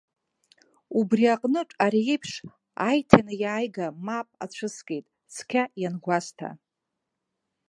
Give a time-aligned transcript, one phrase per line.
[0.99, 2.31] Убри аҟнытә, ари еиԥш
[2.87, 6.49] аиҭанеиааига мап ацәыскит, цқьа иангәасҭа.